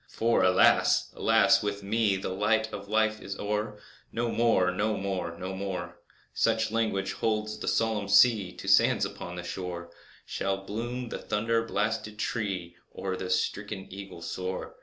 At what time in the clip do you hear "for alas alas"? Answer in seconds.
0.07-1.61